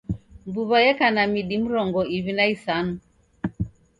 Mbuw'a 0.47 0.77
yeka 0.85 1.07
na 1.15 1.23
midi 1.31 1.55
mrongo 1.63 1.99
iw'i 2.15 2.33
na 2.37 2.45
isanu. 2.55 2.93